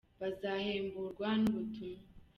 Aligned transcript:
Bazanahemburwa 0.19 1.27
nubutumwa 1.41 1.95